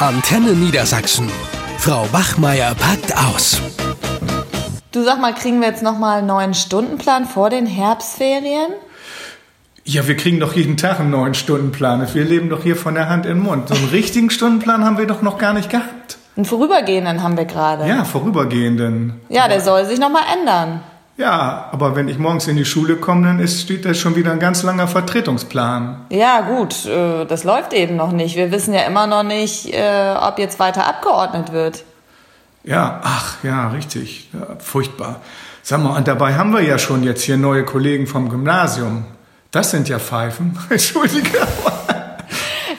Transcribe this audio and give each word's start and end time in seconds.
Antenne 0.00 0.52
Niedersachsen. 0.54 1.30
Frau 1.76 2.06
Bachmeier 2.10 2.74
packt 2.74 3.14
aus. 3.14 3.60
Du 4.92 5.04
sag 5.04 5.20
mal, 5.20 5.34
kriegen 5.34 5.60
wir 5.60 5.68
jetzt 5.68 5.82
nochmal 5.82 6.20
einen 6.20 6.26
neuen 6.26 6.54
Stundenplan 6.54 7.26
vor 7.26 7.50
den 7.50 7.66
Herbstferien? 7.66 8.72
Ja, 9.84 10.08
wir 10.08 10.16
kriegen 10.16 10.40
doch 10.40 10.54
jeden 10.54 10.78
Tag 10.78 11.00
einen 11.00 11.10
neuen 11.10 11.34
Stundenplan. 11.34 12.08
Wir 12.14 12.24
leben 12.24 12.48
doch 12.48 12.62
hier 12.62 12.76
von 12.76 12.94
der 12.94 13.10
Hand 13.10 13.26
in 13.26 13.34
den 13.34 13.42
Mund. 13.42 13.68
So 13.68 13.74
einen 13.74 13.88
richtigen 13.92 14.30
Stundenplan 14.30 14.86
haben 14.86 14.96
wir 14.96 15.06
doch 15.06 15.20
noch 15.20 15.36
gar 15.36 15.52
nicht 15.52 15.68
gehabt. 15.68 16.16
Einen 16.34 16.46
vorübergehenden 16.46 17.22
haben 17.22 17.36
wir 17.36 17.44
gerade. 17.44 17.86
Ja, 17.86 18.06
vorübergehenden. 18.06 19.20
Ja, 19.28 19.48
der 19.48 19.60
soll 19.60 19.84
sich 19.84 19.98
nochmal 19.98 20.22
ändern. 20.32 20.80
Ja, 21.20 21.68
aber 21.70 21.96
wenn 21.96 22.08
ich 22.08 22.18
morgens 22.18 22.48
in 22.48 22.56
die 22.56 22.64
Schule 22.64 22.96
komme, 22.96 23.26
dann 23.26 23.40
ist, 23.40 23.60
steht 23.60 23.84
da 23.84 23.92
schon 23.92 24.16
wieder 24.16 24.32
ein 24.32 24.38
ganz 24.38 24.62
langer 24.62 24.88
Vertretungsplan. 24.88 26.06
Ja, 26.08 26.40
gut, 26.40 26.86
äh, 26.86 27.26
das 27.26 27.44
läuft 27.44 27.74
eben 27.74 27.94
noch 27.94 28.10
nicht. 28.10 28.36
Wir 28.36 28.50
wissen 28.50 28.72
ja 28.72 28.84
immer 28.84 29.06
noch 29.06 29.22
nicht, 29.22 29.66
äh, 29.74 30.14
ob 30.18 30.38
jetzt 30.38 30.58
weiter 30.58 30.86
abgeordnet 30.86 31.52
wird. 31.52 31.84
Ja, 32.64 33.00
ach 33.02 33.34
ja, 33.42 33.68
richtig. 33.68 34.30
Ja, 34.32 34.56
furchtbar. 34.60 35.20
Sag 35.62 35.82
mal, 35.82 35.94
und 35.94 36.08
dabei 36.08 36.36
haben 36.36 36.54
wir 36.54 36.62
ja 36.62 36.78
schon 36.78 37.02
jetzt 37.02 37.20
hier 37.20 37.36
neue 37.36 37.66
Kollegen 37.66 38.06
vom 38.06 38.30
Gymnasium. 38.30 39.04
Das 39.50 39.72
sind 39.72 39.90
ja 39.90 39.98
Pfeifen. 39.98 40.58
Entschuldige. 40.70 41.38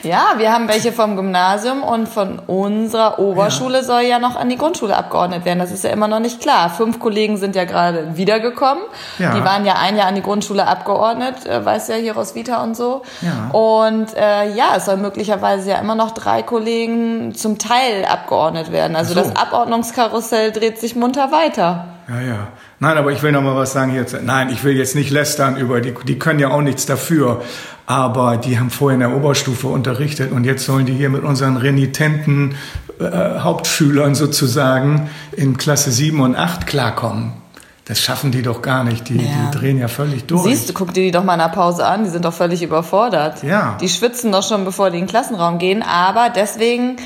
Ja, 0.02 0.34
wir 0.36 0.52
haben 0.52 0.68
welche 0.68 0.92
vom 0.92 1.16
Gymnasium 1.16 1.82
und 1.82 2.08
von 2.08 2.38
unserer 2.40 3.18
Oberschule 3.18 3.78
ja. 3.78 3.84
soll 3.84 4.02
ja 4.02 4.18
noch 4.18 4.36
an 4.36 4.48
die 4.48 4.56
Grundschule 4.56 4.96
abgeordnet 4.96 5.44
werden. 5.44 5.60
Das 5.60 5.70
ist 5.70 5.84
ja 5.84 5.90
immer 5.90 6.08
noch 6.08 6.20
nicht 6.20 6.40
klar. 6.40 6.70
Fünf 6.70 6.98
Kollegen 6.98 7.36
sind 7.36 7.54
ja 7.54 7.64
gerade 7.64 8.16
wiedergekommen. 8.16 8.82
Ja. 9.18 9.34
Die 9.34 9.44
waren 9.44 9.64
ja 9.64 9.74
ein 9.74 9.96
Jahr 9.96 10.08
an 10.08 10.14
die 10.14 10.22
Grundschule 10.22 10.66
abgeordnet, 10.66 11.46
äh, 11.46 11.64
weiß 11.64 11.88
ja 11.88 11.94
hier 11.96 12.16
aus 12.16 12.34
Vita 12.34 12.62
und 12.62 12.76
so. 12.76 13.02
Ja. 13.20 13.50
Und 13.56 14.16
äh, 14.16 14.52
ja, 14.54 14.74
es 14.76 14.86
soll 14.86 14.96
möglicherweise 14.96 15.70
ja 15.70 15.78
immer 15.78 15.94
noch 15.94 16.10
drei 16.10 16.42
Kollegen 16.42 17.34
zum 17.34 17.58
Teil 17.58 18.04
abgeordnet 18.04 18.72
werden. 18.72 18.96
Also 18.96 19.14
so. 19.14 19.20
das 19.20 19.36
Abordnungskarussell 19.36 20.52
dreht 20.52 20.78
sich 20.78 20.96
munter 20.96 21.30
weiter. 21.30 21.86
Ja, 22.08 22.20
ja. 22.20 22.48
Nein, 22.80 22.98
aber 22.98 23.12
ich 23.12 23.22
will 23.22 23.30
noch 23.30 23.42
mal 23.42 23.54
was 23.54 23.72
sagen 23.72 23.94
jetzt. 23.94 24.16
Nein, 24.22 24.50
ich 24.50 24.64
will 24.64 24.76
jetzt 24.76 24.96
nicht 24.96 25.10
lästern 25.10 25.56
über 25.56 25.80
die, 25.80 25.94
die 26.04 26.18
können 26.18 26.40
ja 26.40 26.50
auch 26.50 26.60
nichts 26.60 26.84
dafür. 26.84 27.42
Aber 27.86 28.36
die 28.36 28.58
haben 28.58 28.70
vorher 28.70 28.94
in 28.94 29.00
der 29.00 29.16
Oberstufe 29.16 29.66
unterrichtet 29.66 30.32
und 30.32 30.44
jetzt 30.44 30.64
sollen 30.64 30.86
die 30.86 30.94
hier 30.94 31.10
mit 31.10 31.24
unseren 31.24 31.56
renitenten 31.56 32.54
äh, 33.00 33.40
Hauptschülern 33.40 34.14
sozusagen 34.14 35.10
in 35.32 35.56
Klasse 35.56 35.90
7 35.90 36.20
und 36.20 36.36
8 36.36 36.66
klarkommen. 36.66 37.32
Das 37.84 38.00
schaffen 38.00 38.30
die 38.30 38.42
doch 38.42 38.62
gar 38.62 38.84
nicht. 38.84 39.08
Die, 39.08 39.16
ja. 39.16 39.22
die 39.22 39.58
drehen 39.58 39.78
ja 39.78 39.88
völlig 39.88 40.24
durch. 40.26 40.44
Siehst 40.44 40.68
du, 40.68 40.72
guck 40.72 40.94
dir 40.94 41.02
die 41.02 41.10
doch 41.10 41.24
mal 41.24 41.34
in 41.34 41.40
der 41.40 41.48
Pause 41.48 41.84
an. 41.84 42.04
Die 42.04 42.10
sind 42.10 42.24
doch 42.24 42.32
völlig 42.32 42.62
überfordert. 42.62 43.42
Ja. 43.42 43.76
Die 43.80 43.88
schwitzen 43.88 44.30
doch 44.30 44.46
schon, 44.46 44.64
bevor 44.64 44.90
die 44.90 44.98
in 44.98 45.04
den 45.04 45.10
Klassenraum 45.10 45.58
gehen. 45.58 45.82
Aber 45.82 46.30
deswegen 46.30 46.96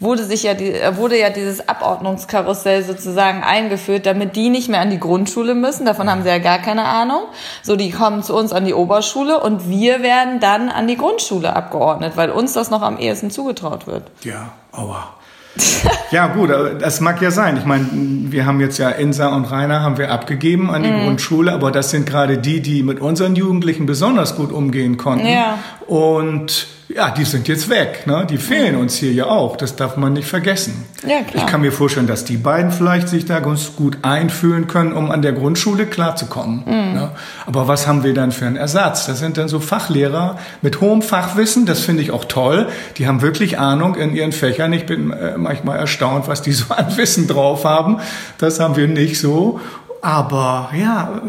wurde 0.00 0.24
sich 0.24 0.42
ja 0.42 0.54
die, 0.54 0.72
äh, 0.72 0.96
wurde 0.96 1.18
ja 1.18 1.30
dieses 1.30 1.68
Abordnungskarussell 1.68 2.82
sozusagen 2.82 3.42
eingeführt, 3.42 4.06
damit 4.06 4.34
die 4.34 4.48
nicht 4.48 4.68
mehr 4.68 4.80
an 4.80 4.90
die 4.90 4.98
Grundschule 4.98 5.54
müssen. 5.54 5.84
Davon 5.84 6.10
haben 6.10 6.22
sie 6.22 6.30
ja 6.30 6.38
gar 6.38 6.58
keine 6.58 6.86
Ahnung. 6.86 7.24
So, 7.62 7.76
die 7.76 7.90
kommen 7.90 8.22
zu 8.22 8.34
uns 8.34 8.52
an 8.52 8.64
die 8.64 8.74
Oberschule 8.74 9.38
und 9.40 9.68
wir 9.68 10.02
werden 10.02 10.40
dann 10.40 10.70
an 10.70 10.88
die 10.88 10.96
Grundschule 10.96 11.54
abgeordnet, 11.54 12.14
weil 12.16 12.30
uns 12.30 12.54
das 12.54 12.70
noch 12.70 12.82
am 12.82 12.98
ehesten 12.98 13.30
zugetraut 13.30 13.86
wird. 13.86 14.10
Ja, 14.22 14.52
aua. 14.72 15.14
ja, 16.10 16.28
gut, 16.28 16.50
das 16.80 17.00
mag 17.00 17.20
ja 17.20 17.30
sein. 17.30 17.56
Ich 17.56 17.64
meine, 17.64 17.86
wir 17.92 18.46
haben 18.46 18.60
jetzt 18.60 18.78
ja 18.78 18.88
Insa 18.88 19.34
und 19.34 19.50
Rainer 19.50 19.82
haben 19.82 19.98
wir 19.98 20.10
abgegeben 20.10 20.70
an 20.70 20.84
die 20.84 20.90
mm. 20.90 21.04
Grundschule, 21.04 21.52
aber 21.52 21.72
das 21.72 21.90
sind 21.90 22.06
gerade 22.06 22.38
die, 22.38 22.60
die 22.60 22.82
mit 22.84 23.00
unseren 23.00 23.34
Jugendlichen 23.34 23.84
besonders 23.84 24.36
gut 24.36 24.52
umgehen 24.52 24.96
konnten. 24.96 25.26
Ja. 25.26 25.58
Und 25.88 26.68
ja, 26.94 27.10
die 27.10 27.24
sind 27.24 27.46
jetzt 27.46 27.68
weg. 27.68 28.06
Ne? 28.06 28.26
Die 28.28 28.38
fehlen 28.38 28.76
uns 28.76 28.96
hier 28.96 29.12
ja 29.12 29.26
auch. 29.26 29.56
Das 29.56 29.76
darf 29.76 29.96
man 29.96 30.12
nicht 30.14 30.26
vergessen. 30.26 30.86
Ja, 31.06 31.22
klar. 31.22 31.44
Ich 31.44 31.46
kann 31.46 31.60
mir 31.60 31.72
vorstellen, 31.72 32.06
dass 32.06 32.24
die 32.24 32.36
beiden 32.36 32.72
vielleicht 32.72 33.08
sich 33.08 33.24
da 33.24 33.40
ganz 33.40 33.76
gut 33.76 33.98
einfühlen 34.02 34.66
können, 34.66 34.92
um 34.92 35.10
an 35.10 35.22
der 35.22 35.32
Grundschule 35.32 35.86
klarzukommen. 35.86 36.62
Mhm. 36.66 36.94
Ne? 36.94 37.10
Aber 37.46 37.68
was 37.68 37.86
haben 37.86 38.02
wir 38.02 38.12
dann 38.12 38.32
für 38.32 38.46
einen 38.46 38.56
Ersatz? 38.56 39.06
Das 39.06 39.20
sind 39.20 39.36
dann 39.36 39.48
so 39.48 39.60
Fachlehrer 39.60 40.38
mit 40.62 40.80
hohem 40.80 41.02
Fachwissen. 41.02 41.64
Das 41.64 41.80
finde 41.80 42.02
ich 42.02 42.10
auch 42.10 42.24
toll. 42.24 42.68
Die 42.98 43.06
haben 43.06 43.22
wirklich 43.22 43.58
Ahnung 43.58 43.94
in 43.94 44.14
ihren 44.14 44.32
Fächern. 44.32 44.72
Ich 44.72 44.86
bin 44.86 45.12
äh, 45.12 45.38
manchmal 45.38 45.78
erstaunt, 45.78 46.26
was 46.26 46.42
die 46.42 46.52
so 46.52 46.74
an 46.74 46.96
Wissen 46.96 47.28
drauf 47.28 47.64
haben. 47.64 47.98
Das 48.38 48.58
haben 48.58 48.76
wir 48.76 48.88
nicht 48.88 49.18
so. 49.20 49.60
Aber 50.02 50.70
ja, 50.76 51.20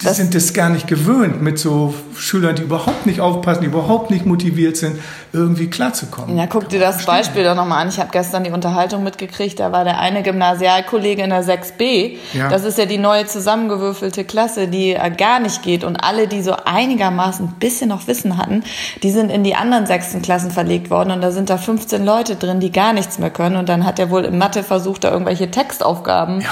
die 0.00 0.04
das 0.04 0.16
sind 0.16 0.34
es 0.34 0.52
gar 0.52 0.68
nicht 0.68 0.86
gewöhnt, 0.86 1.42
mit 1.42 1.58
so 1.58 1.94
Schülern, 2.16 2.56
die 2.56 2.62
überhaupt 2.62 3.06
nicht 3.06 3.20
aufpassen, 3.20 3.62
die 3.62 3.66
überhaupt 3.66 4.10
nicht 4.10 4.26
motiviert 4.26 4.76
sind, 4.76 4.98
irgendwie 5.32 5.68
klarzukommen. 5.68 6.36
Ja, 6.36 6.46
guck 6.46 6.68
dir 6.68 6.80
das 6.80 7.04
Beispiel 7.04 7.44
doch 7.44 7.54
nochmal 7.54 7.82
an. 7.82 7.88
Ich 7.88 7.98
habe 7.98 8.10
gestern 8.12 8.44
die 8.44 8.50
Unterhaltung 8.50 9.02
mitgekriegt, 9.02 9.60
da 9.60 9.72
war 9.72 9.84
der 9.84 9.98
eine 9.98 10.22
Gymnasialkollege 10.22 11.22
in 11.22 11.30
der 11.30 11.44
6b. 11.44 12.16
Ja. 12.34 12.48
Das 12.48 12.64
ist 12.64 12.78
ja 12.78 12.86
die 12.86 12.98
neue 12.98 13.26
zusammengewürfelte 13.26 14.24
Klasse, 14.24 14.68
die 14.68 14.96
gar 15.16 15.40
nicht 15.40 15.62
geht. 15.62 15.84
Und 15.84 15.96
alle, 15.96 16.28
die 16.28 16.42
so 16.42 16.54
einigermaßen 16.64 17.46
ein 17.46 17.54
bisschen 17.58 17.88
noch 17.88 18.06
Wissen 18.06 18.36
hatten, 18.36 18.64
die 19.02 19.10
sind 19.10 19.30
in 19.30 19.44
die 19.44 19.54
anderen 19.54 19.86
sechsten 19.86 20.22
Klassen 20.22 20.50
verlegt 20.50 20.90
worden. 20.90 21.10
Und 21.10 21.20
da 21.20 21.30
sind 21.30 21.50
da 21.50 21.56
15 21.56 22.04
Leute 22.04 22.36
drin, 22.36 22.60
die 22.60 22.72
gar 22.72 22.92
nichts 22.92 23.18
mehr 23.18 23.30
können. 23.30 23.56
Und 23.56 23.68
dann 23.68 23.84
hat 23.86 23.98
er 23.98 24.10
wohl 24.10 24.24
in 24.24 24.38
Mathe 24.38 24.62
versucht, 24.62 25.04
da 25.04 25.10
irgendwelche 25.10 25.50
Textaufgaben 25.50 26.40
ja. 26.40 26.48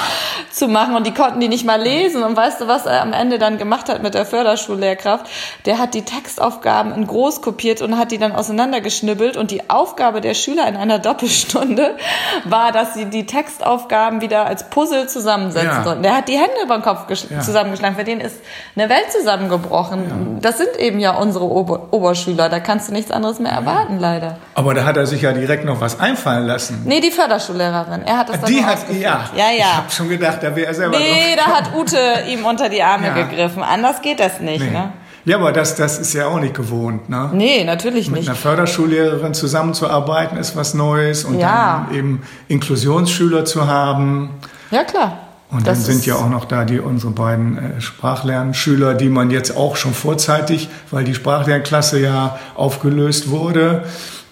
zu 0.50 0.68
machen. 0.68 0.96
Und 0.96 1.06
die 1.06 1.14
konnten 1.14 1.40
die 1.40 1.48
nicht 1.48 1.66
mal 1.66 1.80
lesen. 1.80 2.22
Und 2.22 2.36
weißt 2.36 2.60
du, 2.60 2.68
was 2.68 2.86
er 2.86 3.02
am 3.02 3.12
Ende 3.12 3.38
dann 3.38 3.58
gemacht 3.58 3.88
hat 3.88 4.02
mit 4.02 4.14
der 4.14 4.26
Förderschullehrkraft? 4.26 5.26
Der 5.66 5.78
hat 5.78 5.94
die 5.94 6.02
Textaufgaben 6.02 6.92
in 6.92 7.06
groß 7.06 7.42
kopiert 7.42 7.82
und 7.82 7.98
hat 7.98 8.12
die 8.12 8.18
dann 8.18 8.32
auseinandergeschnibbelt. 8.32 9.36
Und 9.36 9.50
die 9.50 9.70
Aufgabe 9.70 10.20
der 10.20 10.34
Schüler 10.34 10.66
in 10.68 10.76
einer 10.76 10.98
Doppelstunde 10.98 11.96
war, 12.44 12.72
dass 12.72 12.94
sie 12.94 13.06
die 13.06 13.26
Textaufgaben 13.26 14.20
wieder 14.20 14.46
als 14.46 14.68
Puzzle 14.70 15.08
zusammensetzen 15.08 15.68
ja. 15.68 15.84
sollten. 15.84 16.02
Der 16.02 16.16
hat 16.16 16.28
die 16.28 16.36
Hände 16.36 16.62
über 16.64 16.76
den 16.76 16.82
Kopf 16.82 17.04
ja. 17.30 17.40
zusammengeschlagen. 17.40 17.96
Für 17.96 18.04
den 18.04 18.20
ist 18.20 18.36
eine 18.76 18.88
Welt 18.88 19.12
zusammengebrochen. 19.12 20.04
Ja. 20.04 20.40
Das 20.40 20.58
sind 20.58 20.76
eben 20.78 20.98
ja 21.00 21.12
unsere 21.16 21.44
Ober 21.44 21.88
Oberschüler. 21.90 22.48
Da 22.48 22.60
kannst 22.60 22.88
du 22.88 22.92
nichts 22.92 23.10
anderes 23.10 23.38
mehr 23.38 23.52
erwarten, 23.52 23.98
leider. 23.98 24.36
Aber 24.54 24.74
da 24.74 24.84
hat 24.84 24.96
er 24.96 25.06
sich 25.06 25.22
ja 25.22 25.32
direkt 25.32 25.64
noch 25.64 25.80
was 25.80 26.00
einfallen 26.00 26.46
lassen. 26.46 26.82
Nee, 26.84 27.00
die 27.00 27.10
Förderschullehrerin. 27.10 28.02
Er 28.04 28.18
hat 28.18 28.28
das 28.28 28.40
dann 28.40 28.50
Die 28.50 28.64
hat, 28.64 28.78
ja. 28.90 29.24
Ja, 29.36 29.50
ja. 29.50 29.54
Ich 29.56 29.76
habe 29.76 29.90
schon 29.90 30.08
gedacht, 30.08 30.38
da 30.42 30.54
wäre 30.54 30.68
er 30.68 30.74
selber 30.74 30.98
Nee, 30.98 31.36
da 31.36 31.46
hat 31.46 31.74
Ute 31.74 31.98
ihm 32.28 32.44
unter 32.44 32.68
die 32.68 32.82
Arme 32.82 33.12
gegriffen. 33.14 33.62
Anders 33.62 34.02
geht 34.02 34.20
das 34.20 34.40
nicht, 34.40 34.64
nee. 34.64 34.70
ne? 34.70 34.92
Ja, 35.24 35.36
aber 35.36 35.52
das, 35.52 35.74
das 35.74 35.98
ist 35.98 36.12
ja 36.14 36.26
auch 36.26 36.40
nicht 36.40 36.54
gewohnt. 36.54 37.08
Ne? 37.08 37.30
Nee, 37.32 37.64
natürlich 37.64 38.08
Mit 38.08 38.20
nicht. 38.20 38.28
Mit 38.28 38.28
einer 38.28 38.36
Förderschullehrerin 38.36 39.34
zusammenzuarbeiten 39.34 40.38
ist 40.38 40.56
was 40.56 40.74
Neues 40.74 41.24
und 41.24 41.38
ja. 41.38 41.86
dann 41.88 41.96
eben 41.96 42.22
Inklusionsschüler 42.48 43.44
zu 43.44 43.66
haben. 43.66 44.30
Ja, 44.70 44.84
klar. 44.84 45.18
Und 45.50 45.66
das 45.66 45.84
dann 45.84 45.94
sind 45.94 46.06
ja 46.06 46.14
auch 46.14 46.28
noch 46.28 46.44
da 46.44 46.64
die 46.64 46.78
unsere 46.78 47.12
beiden 47.12 47.58
äh, 47.58 47.80
Sprachlernschüler, 47.80 48.94
die 48.94 49.08
man 49.08 49.30
jetzt 49.30 49.56
auch 49.56 49.76
schon 49.76 49.94
vorzeitig, 49.94 50.68
weil 50.90 51.04
die 51.04 51.14
Sprachlernklasse 51.14 52.00
ja 52.00 52.38
aufgelöst 52.54 53.30
wurde, 53.30 53.84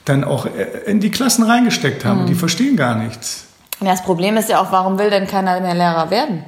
dann 0.04 0.22
auch 0.22 0.46
äh, 0.46 0.50
in 0.86 1.00
die 1.00 1.10
Klassen 1.10 1.42
reingesteckt 1.42 2.04
haben. 2.04 2.22
Mhm. 2.22 2.26
Die 2.26 2.34
verstehen 2.34 2.76
gar 2.76 2.94
nichts. 2.94 3.46
Ja, 3.80 3.90
das 3.90 4.02
Problem 4.02 4.36
ist 4.36 4.48
ja 4.48 4.60
auch, 4.60 4.70
warum 4.70 4.98
will 4.98 5.10
denn 5.10 5.26
keiner 5.26 5.60
mehr 5.60 5.74
Lehrer 5.74 6.10
werden? 6.10 6.44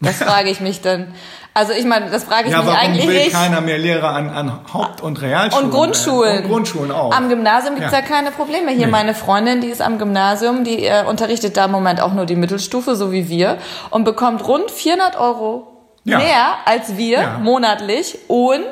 Das 0.00 0.16
frage 0.16 0.48
ich 0.50 0.60
mich 0.60 0.80
dann. 0.80 1.08
Also 1.52 1.72
ich 1.72 1.84
meine, 1.84 2.10
das 2.10 2.24
frage 2.24 2.46
ich 2.48 2.52
ja, 2.52 2.62
mich 2.62 2.72
eigentlich 2.72 3.06
nicht. 3.06 3.24
Will 3.26 3.32
keiner 3.32 3.60
mehr 3.60 3.78
Lehrer 3.78 4.10
an, 4.10 4.30
an 4.30 4.60
Haupt- 4.72 5.00
und 5.00 5.20
Realschulen? 5.20 5.66
Und 5.66 5.70
Grundschulen. 5.72 6.44
Und 6.44 6.48
Grundschulen 6.48 6.92
auch. 6.92 7.12
Am 7.12 7.28
Gymnasium 7.28 7.74
gibt's 7.74 7.92
ja. 7.92 7.98
ja 7.98 8.04
keine 8.04 8.30
Probleme. 8.30 8.70
Hier 8.70 8.86
nee. 8.86 8.92
meine 8.92 9.14
Freundin, 9.14 9.60
die 9.60 9.66
ist 9.66 9.82
am 9.82 9.98
Gymnasium, 9.98 10.62
die 10.62 10.84
äh, 10.84 11.04
unterrichtet 11.04 11.56
da 11.56 11.64
im 11.64 11.72
Moment 11.72 12.00
auch 12.00 12.12
nur 12.12 12.26
die 12.26 12.36
Mittelstufe, 12.36 12.94
so 12.94 13.10
wie 13.10 13.28
wir, 13.28 13.58
und 13.90 14.04
bekommt 14.04 14.46
rund 14.46 14.70
400 14.70 15.18
Euro 15.18 15.66
ja. 16.04 16.18
mehr 16.18 16.46
als 16.66 16.96
wir 16.96 17.20
ja. 17.20 17.38
monatlich 17.38 18.18
und 18.28 18.64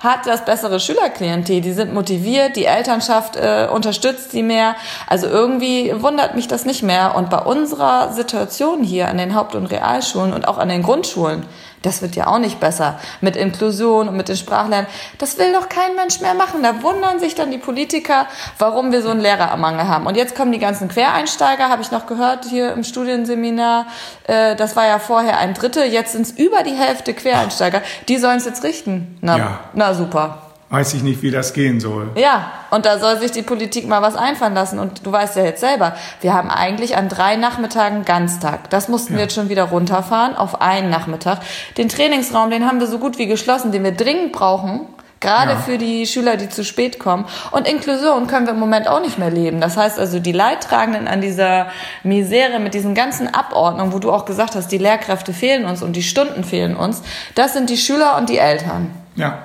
hat 0.00 0.26
das 0.26 0.44
bessere 0.44 0.80
Schülerklientel. 0.80 1.60
Die 1.60 1.72
sind 1.72 1.94
motiviert, 1.94 2.56
die 2.56 2.64
Elternschaft 2.64 3.36
äh, 3.36 3.68
unterstützt 3.72 4.32
sie 4.32 4.42
mehr. 4.42 4.74
Also 5.06 5.28
irgendwie 5.28 5.92
wundert 6.02 6.34
mich 6.34 6.48
das 6.48 6.64
nicht 6.64 6.82
mehr. 6.82 7.14
Und 7.14 7.30
bei 7.30 7.38
unserer 7.38 8.12
Situation 8.12 8.82
hier 8.82 9.08
an 9.08 9.18
den 9.18 9.34
Haupt- 9.34 9.54
und 9.54 9.66
Realschulen 9.66 10.32
und 10.32 10.48
auch 10.48 10.58
an 10.58 10.68
den 10.68 10.82
Grundschulen, 10.82 11.44
das 11.82 12.02
wird 12.02 12.16
ja 12.16 12.26
auch 12.28 12.38
nicht 12.38 12.60
besser. 12.60 12.98
Mit 13.20 13.36
Inklusion 13.36 14.08
und 14.08 14.16
mit 14.16 14.28
den 14.28 14.36
Sprachlernen. 14.36 14.86
Das 15.18 15.38
will 15.38 15.52
doch 15.52 15.68
kein 15.68 15.94
Mensch 15.96 16.20
mehr 16.20 16.34
machen. 16.34 16.62
Da 16.62 16.82
wundern 16.82 17.18
sich 17.18 17.34
dann 17.34 17.50
die 17.50 17.58
Politiker, 17.58 18.26
warum 18.58 18.92
wir 18.92 19.02
so 19.02 19.10
einen 19.10 19.20
Lehrermangel 19.20 19.88
haben. 19.88 20.06
Und 20.06 20.16
jetzt 20.16 20.34
kommen 20.34 20.52
die 20.52 20.58
ganzen 20.58 20.88
Quereinsteiger, 20.88 21.68
habe 21.68 21.82
ich 21.82 21.90
noch 21.90 22.06
gehört 22.06 22.44
hier 22.44 22.72
im 22.72 22.84
Studienseminar. 22.84 23.86
Äh, 24.26 24.56
das 24.56 24.76
war 24.76 24.86
ja 24.86 24.98
vorher 24.98 25.38
ein 25.38 25.54
Drittel, 25.54 25.84
jetzt 25.84 26.12
sind 26.12 26.22
es 26.22 26.32
über 26.32 26.62
die 26.62 26.74
Hälfte 26.74 27.14
Quereinsteiger. 27.14 27.82
Die 28.08 28.18
sollen 28.18 28.38
es 28.38 28.44
jetzt 28.44 28.62
richten. 28.64 29.18
Na, 29.20 29.36
ja. 29.36 29.60
na 29.74 29.94
super 29.94 30.51
weiß 30.72 30.94
ich 30.94 31.02
nicht, 31.02 31.20
wie 31.20 31.30
das 31.30 31.52
gehen 31.52 31.80
soll. 31.80 32.12
Ja, 32.14 32.50
und 32.70 32.86
da 32.86 32.98
soll 32.98 33.18
sich 33.18 33.30
die 33.30 33.42
Politik 33.42 33.86
mal 33.86 34.00
was 34.00 34.16
einfallen 34.16 34.54
lassen. 34.54 34.78
Und 34.78 35.04
du 35.04 35.12
weißt 35.12 35.36
ja 35.36 35.44
jetzt 35.44 35.60
selber, 35.60 35.94
wir 36.22 36.32
haben 36.32 36.50
eigentlich 36.50 36.96
an 36.96 37.10
drei 37.10 37.36
Nachmittagen 37.36 38.06
Ganztag. 38.06 38.70
Das 38.70 38.88
mussten 38.88 39.12
ja. 39.12 39.18
wir 39.18 39.24
jetzt 39.24 39.34
schon 39.34 39.50
wieder 39.50 39.64
runterfahren 39.64 40.34
auf 40.34 40.62
einen 40.62 40.88
Nachmittag. 40.88 41.40
Den 41.76 41.90
Trainingsraum, 41.90 42.50
den 42.50 42.66
haben 42.66 42.80
wir 42.80 42.86
so 42.86 42.98
gut 42.98 43.18
wie 43.18 43.26
geschlossen, 43.26 43.70
den 43.70 43.84
wir 43.84 43.92
dringend 43.92 44.32
brauchen. 44.32 44.86
Gerade 45.20 45.52
ja. 45.52 45.58
für 45.58 45.76
die 45.76 46.06
Schüler, 46.06 46.38
die 46.38 46.48
zu 46.48 46.64
spät 46.64 46.98
kommen. 46.98 47.26
Und 47.50 47.68
Inklusion 47.68 48.26
können 48.26 48.46
wir 48.46 48.54
im 48.54 48.58
Moment 48.58 48.88
auch 48.88 49.02
nicht 49.02 49.18
mehr 49.18 49.30
leben. 49.30 49.60
Das 49.60 49.76
heißt 49.76 49.98
also, 49.98 50.20
die 50.20 50.32
Leidtragenden 50.32 51.06
an 51.06 51.20
dieser 51.20 51.66
Misere 52.02 52.60
mit 52.60 52.72
diesen 52.72 52.94
ganzen 52.94 53.32
Abordnungen, 53.32 53.92
wo 53.92 53.98
du 53.98 54.10
auch 54.10 54.24
gesagt 54.24 54.54
hast, 54.54 54.72
die 54.72 54.78
Lehrkräfte 54.78 55.34
fehlen 55.34 55.66
uns 55.66 55.82
und 55.82 55.96
die 55.96 56.02
Stunden 56.02 56.44
fehlen 56.44 56.74
uns, 56.74 57.02
das 57.34 57.52
sind 57.52 57.68
die 57.68 57.76
Schüler 57.76 58.16
und 58.16 58.30
die 58.30 58.38
Eltern. 58.38 58.90
Ja, 59.16 59.40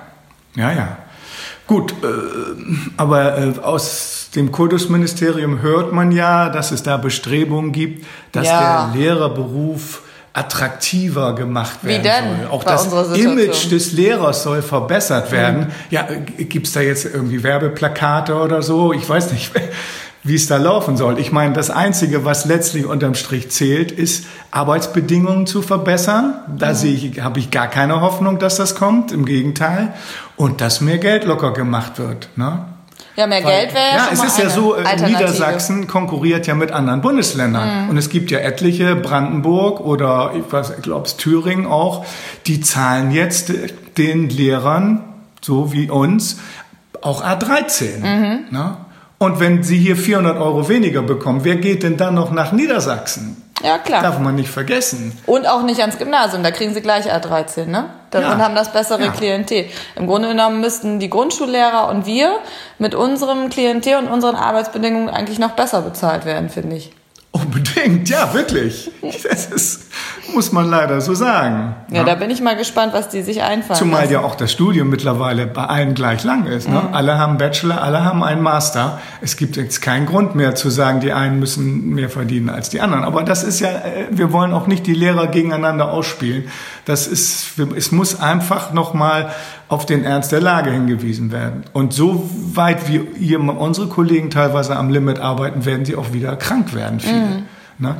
ja, 0.56 0.72
ja. 0.72 0.96
Gut, 1.68 1.92
äh, 2.02 2.06
aber 2.96 3.38
äh, 3.38 3.58
aus 3.62 4.30
dem 4.34 4.50
Kultusministerium 4.50 5.60
hört 5.60 5.92
man 5.92 6.12
ja, 6.12 6.48
dass 6.48 6.72
es 6.72 6.82
da 6.82 6.96
Bestrebungen 6.96 7.72
gibt, 7.72 8.06
dass 8.32 8.46
ja. 8.46 8.90
der 8.90 9.00
Lehrerberuf 9.00 10.02
attraktiver 10.32 11.34
gemacht 11.34 11.84
werden 11.84 11.98
Wie 11.98 12.08
denn 12.08 12.38
soll. 12.42 12.50
Auch 12.50 12.64
das 12.64 12.86
Image 13.16 13.70
des 13.70 13.92
Lehrers 13.92 14.44
soll 14.44 14.62
verbessert 14.62 15.30
werden. 15.30 15.60
Mhm. 15.60 15.72
Ja, 15.90 16.08
gibt's 16.38 16.72
da 16.72 16.80
jetzt 16.80 17.04
irgendwie 17.04 17.42
Werbeplakate 17.42 18.34
oder 18.34 18.62
so? 18.62 18.94
Ich 18.94 19.06
weiß 19.06 19.32
nicht, 19.32 19.50
wie 20.28 20.34
es 20.34 20.46
da 20.46 20.58
laufen 20.58 20.96
soll. 20.96 21.18
Ich 21.18 21.32
meine, 21.32 21.54
das 21.54 21.70
Einzige, 21.70 22.24
was 22.24 22.44
letztlich 22.44 22.86
unterm 22.86 23.14
Strich 23.14 23.50
zählt, 23.50 23.90
ist 23.90 24.26
Arbeitsbedingungen 24.50 25.46
zu 25.46 25.62
verbessern. 25.62 26.34
Da 26.56 26.70
mhm. 26.70 26.74
sehe 26.74 26.94
ich, 26.94 27.20
habe 27.20 27.40
ich 27.40 27.50
gar 27.50 27.68
keine 27.68 28.00
Hoffnung, 28.00 28.38
dass 28.38 28.56
das 28.56 28.74
kommt. 28.74 29.10
Im 29.12 29.24
Gegenteil. 29.24 29.94
Und 30.36 30.60
dass 30.60 30.80
mehr 30.80 30.98
Geld 30.98 31.24
locker 31.24 31.52
gemacht 31.52 31.98
wird. 31.98 32.28
Ne? 32.36 32.64
Ja, 33.16 33.26
mehr 33.26 33.42
Weil, 33.42 33.62
Geld 33.62 33.74
wäre 33.74 33.84
ja, 33.84 33.96
ja 33.96 34.08
es 34.12 34.22
ist 34.22 34.38
ja 34.38 34.48
so, 34.48 34.76
äh, 34.76 34.96
Niedersachsen 35.04 35.88
konkurriert 35.88 36.46
ja 36.46 36.54
mit 36.54 36.70
anderen 36.70 37.00
Bundesländern. 37.00 37.84
Mhm. 37.84 37.90
Und 37.90 37.96
es 37.96 38.10
gibt 38.10 38.30
ja 38.30 38.38
etliche, 38.38 38.94
Brandenburg 38.94 39.80
oder 39.80 40.32
ich, 40.36 40.52
weiß, 40.52 40.74
ich 40.76 40.82
glaube 40.82 41.08
Thüringen 41.16 41.66
auch, 41.66 42.06
die 42.46 42.60
zahlen 42.60 43.10
jetzt 43.10 43.52
den 43.96 44.28
Lehrern, 44.28 45.02
so 45.40 45.72
wie 45.72 45.90
uns, 45.90 46.38
auch 47.02 47.24
A13. 47.24 47.98
Mhm. 47.98 48.38
Ne? 48.50 48.76
Und 49.18 49.40
wenn 49.40 49.64
sie 49.64 49.78
hier 49.78 49.96
400 49.96 50.38
Euro 50.38 50.68
weniger 50.68 51.02
bekommen, 51.02 51.40
wer 51.42 51.56
geht 51.56 51.82
denn 51.82 51.96
dann 51.96 52.14
noch 52.14 52.30
nach 52.30 52.52
Niedersachsen? 52.52 53.42
Ja, 53.62 53.78
klar. 53.78 54.02
Darf 54.02 54.20
man 54.20 54.36
nicht 54.36 54.50
vergessen. 54.50 55.12
Und 55.26 55.48
auch 55.48 55.62
nicht 55.64 55.80
ans 55.80 55.98
Gymnasium, 55.98 56.44
da 56.44 56.52
kriegen 56.52 56.74
sie 56.74 56.80
gleich 56.80 57.12
A13, 57.12 57.66
ne? 57.66 57.90
Und 58.14 58.22
ja. 58.22 58.38
haben 58.38 58.54
das 58.54 58.72
bessere 58.72 59.06
ja. 59.06 59.10
Klientel. 59.10 59.66
Im 59.96 60.06
Grunde 60.06 60.28
genommen 60.28 60.60
müssten 60.60 61.00
die 61.00 61.10
Grundschullehrer 61.10 61.88
und 61.88 62.06
wir 62.06 62.38
mit 62.78 62.94
unserem 62.94 63.50
Klientel 63.50 63.96
und 63.96 64.06
unseren 64.08 64.36
Arbeitsbedingungen 64.36 65.10
eigentlich 65.10 65.38
noch 65.38 65.50
besser 65.50 65.82
bezahlt 65.82 66.24
werden, 66.24 66.48
finde 66.48 66.76
ich. 66.76 66.92
Unbedingt, 67.32 68.08
ja, 68.08 68.32
wirklich. 68.32 68.90
Das 69.02 69.46
ist, 69.46 69.87
muss 70.34 70.52
man 70.52 70.68
leider 70.68 71.00
so 71.00 71.14
sagen. 71.14 71.74
Ja, 71.90 71.98
ja, 71.98 72.04
da 72.04 72.14
bin 72.14 72.30
ich 72.30 72.40
mal 72.40 72.56
gespannt, 72.56 72.92
was 72.92 73.08
die 73.08 73.22
sich 73.22 73.42
einfallen. 73.42 73.78
Zumal 73.78 74.02
lassen. 74.02 74.12
ja 74.12 74.20
auch 74.20 74.34
das 74.34 74.52
Studium 74.52 74.88
mittlerweile 74.88 75.46
bei 75.46 75.64
allen 75.64 75.94
gleich 75.94 76.24
lang 76.24 76.46
ist. 76.46 76.68
Ne? 76.68 76.80
Mhm. 76.80 76.94
Alle 76.94 77.18
haben 77.18 77.38
Bachelor, 77.38 77.82
alle 77.82 78.04
haben 78.04 78.22
einen 78.22 78.42
Master. 78.42 79.00
Es 79.20 79.36
gibt 79.36 79.56
jetzt 79.56 79.80
keinen 79.80 80.06
Grund 80.06 80.34
mehr 80.34 80.54
zu 80.54 80.70
sagen, 80.70 81.00
die 81.00 81.12
einen 81.12 81.38
müssen 81.38 81.90
mehr 81.90 82.10
verdienen 82.10 82.50
als 82.50 82.68
die 82.70 82.80
anderen. 82.80 83.04
Aber 83.04 83.22
das 83.22 83.42
ist 83.42 83.60
ja, 83.60 83.70
äh, 83.70 84.06
wir 84.10 84.32
wollen 84.32 84.52
auch 84.52 84.66
nicht 84.66 84.86
die 84.86 84.94
Lehrer 84.94 85.26
gegeneinander 85.26 85.90
ausspielen. 85.90 86.44
Das 86.84 87.06
ist, 87.06 87.58
es 87.76 87.92
muss 87.92 88.20
einfach 88.20 88.72
nochmal 88.72 89.30
auf 89.68 89.84
den 89.84 90.04
Ernst 90.04 90.32
der 90.32 90.40
Lage 90.40 90.70
hingewiesen 90.70 91.30
werden. 91.30 91.64
Und 91.72 91.92
so 91.92 92.28
weit 92.54 92.88
wie 92.88 93.36
unsere 93.36 93.88
Kollegen 93.88 94.30
teilweise 94.30 94.76
am 94.76 94.88
Limit 94.88 95.20
arbeiten, 95.20 95.64
werden 95.64 95.84
sie 95.84 95.96
auch 95.96 96.12
wieder 96.12 96.36
krank 96.36 96.74
werden, 96.74 97.00
viele. 97.00 97.16
Mhm. 97.16 97.42
Ne? 97.78 97.96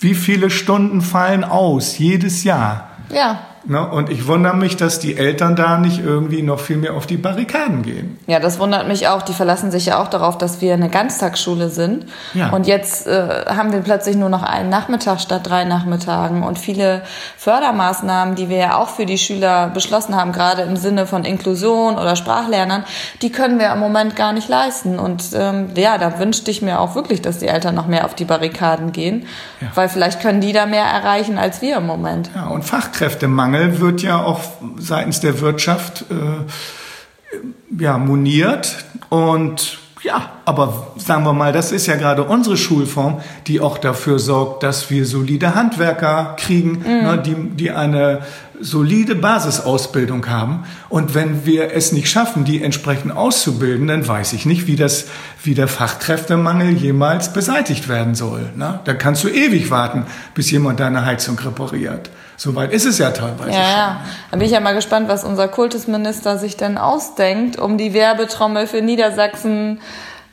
Wie 0.00 0.14
viele 0.14 0.50
Stunden 0.50 1.00
fallen 1.00 1.42
aus 1.42 1.98
jedes 1.98 2.44
Jahr? 2.44 2.90
Ja. 3.10 3.47
Ne? 3.68 3.86
Und 3.86 4.08
ich 4.08 4.26
wundere 4.26 4.56
mich, 4.56 4.78
dass 4.78 4.98
die 4.98 5.18
Eltern 5.18 5.54
da 5.54 5.76
nicht 5.76 6.02
irgendwie 6.02 6.40
noch 6.40 6.58
viel 6.58 6.78
mehr 6.78 6.94
auf 6.94 7.06
die 7.06 7.18
Barrikaden 7.18 7.82
gehen. 7.82 8.18
Ja, 8.26 8.40
das 8.40 8.58
wundert 8.58 8.88
mich 8.88 9.08
auch. 9.08 9.20
Die 9.20 9.34
verlassen 9.34 9.70
sich 9.70 9.86
ja 9.86 10.02
auch 10.02 10.08
darauf, 10.08 10.38
dass 10.38 10.62
wir 10.62 10.72
eine 10.72 10.88
Ganztagsschule 10.88 11.68
sind. 11.68 12.06
Ja. 12.32 12.48
Und 12.48 12.66
jetzt 12.66 13.06
äh, 13.06 13.44
haben 13.46 13.70
wir 13.72 13.80
plötzlich 13.80 14.16
nur 14.16 14.30
noch 14.30 14.42
einen 14.42 14.70
Nachmittag 14.70 15.20
statt 15.20 15.42
drei 15.44 15.64
Nachmittagen. 15.64 16.44
Und 16.44 16.58
viele 16.58 17.02
Fördermaßnahmen, 17.36 18.36
die 18.36 18.48
wir 18.48 18.56
ja 18.56 18.76
auch 18.78 18.88
für 18.88 19.04
die 19.04 19.18
Schüler 19.18 19.68
beschlossen 19.68 20.16
haben, 20.16 20.32
gerade 20.32 20.62
im 20.62 20.78
Sinne 20.78 21.06
von 21.06 21.26
Inklusion 21.26 21.98
oder 21.98 22.16
Sprachlernern, 22.16 22.84
die 23.20 23.30
können 23.30 23.58
wir 23.58 23.70
im 23.70 23.80
Moment 23.80 24.16
gar 24.16 24.32
nicht 24.32 24.48
leisten. 24.48 24.98
Und 24.98 25.24
ähm, 25.34 25.72
ja, 25.76 25.98
da 25.98 26.18
wünschte 26.18 26.50
ich 26.50 26.62
mir 26.62 26.80
auch 26.80 26.94
wirklich, 26.94 27.20
dass 27.20 27.36
die 27.36 27.48
Eltern 27.48 27.74
noch 27.74 27.86
mehr 27.86 28.06
auf 28.06 28.14
die 28.14 28.24
Barrikaden 28.24 28.92
gehen. 28.92 29.26
Ja. 29.60 29.68
Weil 29.74 29.90
vielleicht 29.90 30.22
können 30.22 30.40
die 30.40 30.54
da 30.54 30.64
mehr 30.64 30.84
erreichen 30.84 31.36
als 31.36 31.60
wir 31.60 31.76
im 31.76 31.86
Moment. 31.86 32.30
Ja, 32.34 32.46
und 32.46 32.64
Fachkräftemangel 32.64 33.57
Mangel 33.58 33.80
wird 33.80 34.02
ja 34.02 34.22
auch 34.22 34.40
seitens 34.78 35.20
der 35.20 35.40
Wirtschaft 35.40 36.04
äh, 36.10 37.82
ja, 37.82 37.98
moniert. 37.98 38.84
Und 39.08 39.78
ja, 40.02 40.30
aber 40.44 40.92
sagen 40.96 41.24
wir 41.24 41.32
mal, 41.32 41.52
das 41.52 41.72
ist 41.72 41.86
ja 41.86 41.96
gerade 41.96 42.22
unsere 42.22 42.56
Schulform, 42.56 43.20
die 43.46 43.60
auch 43.60 43.78
dafür 43.78 44.18
sorgt, 44.20 44.62
dass 44.62 44.90
wir 44.90 45.04
solide 45.04 45.54
Handwerker 45.56 46.36
kriegen, 46.38 46.78
mhm. 46.78 46.84
ne, 46.84 47.22
die, 47.24 47.34
die 47.34 47.70
eine 47.72 48.20
solide 48.60 49.14
Basisausbildung 49.14 50.28
haben. 50.28 50.64
Und 50.88 51.14
wenn 51.14 51.46
wir 51.46 51.72
es 51.72 51.92
nicht 51.92 52.10
schaffen, 52.10 52.44
die 52.44 52.62
entsprechend 52.62 53.16
auszubilden, 53.16 53.86
dann 53.86 54.06
weiß 54.06 54.32
ich 54.32 54.46
nicht, 54.46 54.66
wie, 54.66 54.76
das, 54.76 55.06
wie 55.42 55.54
der 55.54 55.68
Fachkräftemangel 55.68 56.72
jemals 56.72 57.32
beseitigt 57.32 57.88
werden 57.88 58.14
soll. 58.14 58.50
Ne? 58.56 58.80
Da 58.84 58.94
kannst 58.94 59.24
du 59.24 59.28
ewig 59.28 59.70
warten, 59.70 60.06
bis 60.34 60.50
jemand 60.50 60.80
deine 60.80 61.04
Heizung 61.04 61.38
repariert. 61.38 62.10
Soweit 62.36 62.72
ist 62.72 62.84
es 62.84 62.98
ja 62.98 63.10
teilweise. 63.10 63.50
Ja, 63.50 63.70
ja. 63.70 64.00
Da 64.30 64.36
bin 64.36 64.46
ich 64.46 64.52
ja 64.52 64.60
mal 64.60 64.74
gespannt, 64.74 65.08
was 65.08 65.24
unser 65.24 65.48
Kultusminister 65.48 66.38
sich 66.38 66.56
denn 66.56 66.78
ausdenkt, 66.78 67.58
um 67.58 67.78
die 67.78 67.92
Werbetrommel 67.94 68.66
für 68.66 68.80
Niedersachsen 68.80 69.80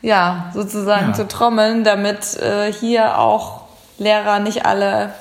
ja 0.04 0.52
sozusagen 0.54 1.08
ja. 1.08 1.14
zu 1.14 1.28
trommeln, 1.28 1.84
damit 1.84 2.38
äh, 2.38 2.72
hier 2.72 3.18
auch 3.18 3.62
Lehrer 3.98 4.40
nicht 4.40 4.66
alle 4.66 5.14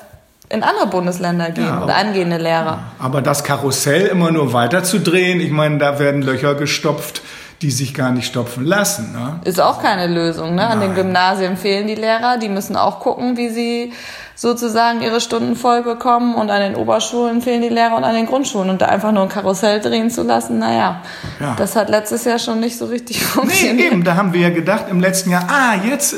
in 0.49 0.63
andere 0.63 0.87
Bundesländer 0.87 1.51
gehen 1.51 1.65
ja, 1.65 1.83
oder 1.83 1.95
angehende 1.95 2.37
Lehrer. 2.37 2.79
Aber 2.99 3.21
das 3.21 3.43
Karussell 3.43 4.07
immer 4.07 4.31
nur 4.31 4.53
weiter 4.53 4.83
zu 4.83 4.99
drehen, 4.99 5.39
ich 5.39 5.51
meine, 5.51 5.77
da 5.77 5.99
werden 5.99 6.21
Löcher 6.21 6.55
gestopft, 6.55 7.21
die 7.61 7.71
sich 7.71 7.93
gar 7.93 8.11
nicht 8.11 8.27
stopfen 8.27 8.65
lassen. 8.65 9.13
Ne? 9.13 9.39
Ist 9.45 9.61
auch 9.61 9.81
keine 9.81 10.07
Lösung. 10.07 10.55
Ne? 10.55 10.67
An 10.67 10.81
den 10.81 10.93
Gymnasien 10.93 11.57
fehlen 11.57 11.87
die 11.87 11.95
Lehrer, 11.95 12.37
die 12.37 12.49
müssen 12.49 12.75
auch 12.75 12.99
gucken, 12.99 13.37
wie 13.37 13.49
sie 13.49 13.93
sozusagen 14.35 15.01
ihre 15.01 15.21
Stunden 15.21 15.55
voll 15.55 15.81
bekommen 15.81 16.35
und 16.35 16.51
an 16.51 16.61
den 16.61 16.75
Oberschulen 16.75 17.41
fehlen 17.41 17.61
die 17.61 17.69
Lehrer 17.69 17.95
und 17.95 18.03
an 18.03 18.13
den 18.13 18.25
Grundschulen 18.25 18.69
und 18.69 18.81
da 18.81 18.87
einfach 18.87 19.13
nur 19.13 19.23
ein 19.23 19.29
Karussell 19.29 19.79
drehen 19.79 20.09
zu 20.09 20.23
lassen, 20.23 20.59
naja, 20.59 21.01
ja. 21.39 21.55
das 21.57 21.77
hat 21.77 21.89
letztes 21.89 22.25
Jahr 22.25 22.37
schon 22.37 22.59
nicht 22.59 22.77
so 22.77 22.85
richtig 22.85 23.23
funktioniert. 23.23 23.75
Nee, 23.77 23.87
eben, 23.87 24.03
da 24.03 24.15
haben 24.15 24.33
wir 24.33 24.41
ja 24.41 24.49
gedacht 24.49 24.85
im 24.89 24.99
letzten 24.99 25.31
Jahr, 25.31 25.47
ah, 25.47 25.75
jetzt 25.87 26.13
äh, 26.13 26.17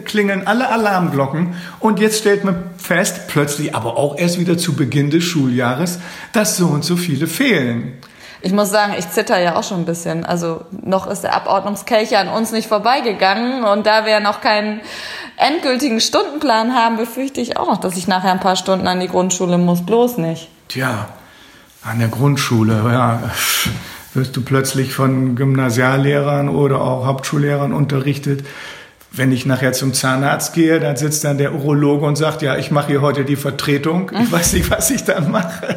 klingeln 0.00 0.46
alle 0.46 0.68
Alarmglocken 0.70 1.54
und 1.80 2.00
jetzt 2.00 2.18
stellt 2.18 2.44
man 2.44 2.64
fest, 2.76 3.28
plötzlich, 3.28 3.74
aber 3.74 3.96
auch 3.96 4.18
erst 4.18 4.38
wieder 4.38 4.58
zu 4.58 4.74
Beginn 4.74 5.10
des 5.10 5.24
Schuljahres, 5.24 5.98
dass 6.32 6.56
so 6.56 6.66
und 6.68 6.84
so 6.84 6.96
viele 6.96 7.26
fehlen. 7.26 7.98
Ich 8.40 8.52
muss 8.52 8.70
sagen, 8.70 8.94
ich 8.96 9.10
zitter 9.10 9.40
ja 9.40 9.56
auch 9.56 9.64
schon 9.64 9.80
ein 9.80 9.84
bisschen. 9.84 10.24
Also 10.24 10.62
noch 10.70 11.08
ist 11.08 11.22
der 11.22 11.34
Abordnungskelch 11.34 12.16
an 12.16 12.28
uns 12.28 12.52
nicht 12.52 12.68
vorbeigegangen 12.68 13.64
und 13.64 13.84
da 13.86 14.06
wir 14.06 14.20
noch 14.20 14.40
keinen 14.40 14.80
endgültigen 15.36 16.00
Stundenplan 16.00 16.74
haben, 16.74 16.96
befürchte 16.96 17.40
ich 17.40 17.56
auch 17.56 17.66
noch, 17.66 17.78
dass 17.78 17.96
ich 17.96 18.06
nachher 18.06 18.30
ein 18.30 18.40
paar 18.40 18.56
Stunden 18.56 18.86
an 18.86 19.00
die 19.00 19.08
Grundschule 19.08 19.58
muss. 19.58 19.84
Bloß 19.84 20.18
nicht. 20.18 20.48
Tja, 20.68 21.08
an 21.82 21.98
der 21.98 22.08
Grundschule, 22.08 22.74
ja, 22.74 23.22
wirst 24.14 24.36
du 24.36 24.42
plötzlich 24.42 24.92
von 24.92 25.34
Gymnasiallehrern 25.34 26.48
oder 26.48 26.80
auch 26.80 27.06
Hauptschullehrern 27.06 27.72
unterrichtet. 27.72 28.44
Wenn 29.10 29.32
ich 29.32 29.46
nachher 29.46 29.72
zum 29.72 29.94
Zahnarzt 29.94 30.52
gehe, 30.52 30.80
dann 30.80 30.96
sitzt 30.96 31.24
dann 31.24 31.38
der 31.38 31.54
Urologe 31.54 32.06
und 32.06 32.16
sagt, 32.16 32.42
ja, 32.42 32.56
ich 32.56 32.70
mache 32.70 32.88
hier 32.88 33.00
heute 33.00 33.24
die 33.24 33.36
Vertretung. 33.36 34.10
Ich 34.22 34.30
weiß 34.30 34.52
nicht, 34.52 34.70
was 34.70 34.90
ich 34.90 35.04
dann 35.04 35.30
mache. 35.30 35.76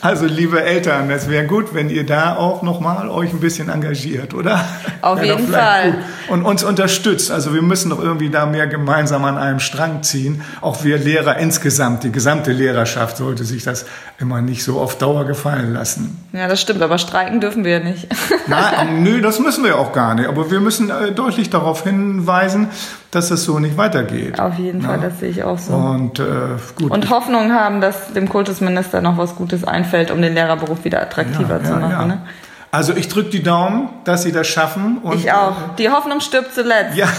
Also 0.00 0.26
liebe 0.26 0.62
Eltern, 0.62 1.10
es 1.10 1.28
wäre 1.28 1.46
gut, 1.46 1.74
wenn 1.74 1.90
ihr 1.90 2.04
da 2.04 2.36
auch 2.36 2.62
nochmal 2.62 3.08
euch 3.08 3.32
ein 3.32 3.40
bisschen 3.40 3.68
engagiert, 3.68 4.34
oder? 4.34 4.64
Auf 5.06 5.22
jeden 5.22 5.48
Fall. 5.48 5.94
Und 6.28 6.44
uns 6.44 6.64
unterstützt. 6.64 7.30
Also 7.30 7.54
wir 7.54 7.62
müssen 7.62 7.90
doch 7.90 8.02
irgendwie 8.02 8.30
da 8.30 8.46
mehr 8.46 8.66
gemeinsam 8.66 9.24
an 9.24 9.38
einem 9.38 9.60
Strang 9.60 10.02
ziehen. 10.02 10.42
Auch 10.60 10.82
wir 10.84 10.98
Lehrer 10.98 11.38
insgesamt, 11.38 12.04
die 12.04 12.12
gesamte 12.12 12.52
Lehrerschaft 12.52 13.16
sollte 13.16 13.44
sich 13.44 13.62
das 13.62 13.86
immer 14.18 14.42
nicht 14.42 14.64
so 14.64 14.80
auf 14.80 14.98
Dauer 14.98 15.24
gefallen 15.24 15.72
lassen. 15.72 16.24
Ja, 16.32 16.48
das 16.48 16.60
stimmt, 16.60 16.82
aber 16.82 16.98
streiken 16.98 17.40
dürfen 17.40 17.64
wir 17.64 17.80
nicht. 17.80 18.08
Nein, 18.48 19.02
nö, 19.02 19.20
das 19.20 19.38
müssen 19.38 19.64
wir 19.64 19.78
auch 19.78 19.92
gar 19.92 20.14
nicht. 20.14 20.28
Aber 20.28 20.50
wir 20.50 20.60
müssen 20.60 20.90
äh, 20.90 21.12
deutlich 21.12 21.50
darauf 21.50 21.84
hinweisen, 21.84 22.68
dass 23.10 23.30
es 23.30 23.44
so 23.44 23.58
nicht 23.58 23.76
weitergeht. 23.76 24.40
Auf 24.40 24.58
jeden 24.58 24.82
Fall, 24.82 24.98
das 25.00 25.20
sehe 25.20 25.30
ich 25.30 25.44
auch 25.44 25.58
so. 25.58 25.74
Und, 25.74 26.18
äh, 26.18 26.24
gut. 26.76 26.90
Und 26.90 27.10
Hoffnung 27.10 27.52
haben, 27.52 27.80
dass 27.80 28.12
dem 28.12 28.28
Kultusminister 28.28 29.00
noch 29.00 29.16
was 29.16 29.36
Gutes 29.36 29.64
einfällt, 29.64 30.10
um 30.10 30.20
den 30.20 30.34
Lehrerberuf 30.34 30.84
wieder 30.84 31.00
attraktiver 31.00 31.60
ja, 31.62 31.64
zu 31.64 31.72
machen. 31.74 31.90
Ja. 31.90 32.04
Ne? 32.06 32.18
Also 32.76 32.92
ich 32.94 33.08
drücke 33.08 33.30
die 33.30 33.42
Daumen, 33.42 33.88
dass 34.04 34.24
Sie 34.24 34.32
das 34.32 34.46
schaffen. 34.46 34.98
Und, 34.98 35.18
ich 35.18 35.32
auch. 35.32 35.74
Die 35.78 35.88
Hoffnung 35.88 36.20
stirbt 36.20 36.54
zuletzt. 36.54 36.96
Ja. 36.96 37.08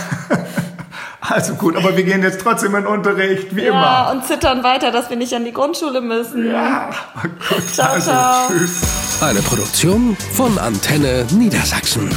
Also 1.30 1.56
gut, 1.56 1.76
aber 1.76 1.98
wir 1.98 2.06
gehen 2.06 2.24
jetzt 2.24 2.40
trotzdem 2.40 2.74
in 2.76 2.86
Unterricht, 2.86 3.54
wie 3.54 3.64
ja, 3.64 3.68
immer. 3.72 3.82
Ja, 3.82 4.12
und 4.12 4.26
zittern 4.26 4.64
weiter, 4.64 4.92
dass 4.92 5.10
wir 5.10 5.18
nicht 5.18 5.34
an 5.34 5.44
die 5.44 5.52
Grundschule 5.52 6.00
müssen. 6.00 6.50
Ja, 6.50 6.90
gut. 7.22 7.74
Ciao, 7.74 7.92
also, 7.92 8.12
ciao. 8.12 8.48
Tschüss. 8.48 9.22
Eine 9.22 9.42
Produktion 9.42 10.16
von 10.36 10.58
Antenne 10.58 11.26
Niedersachsen. 11.34 12.10